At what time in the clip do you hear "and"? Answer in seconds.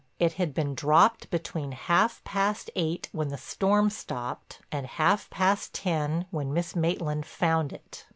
4.71-4.87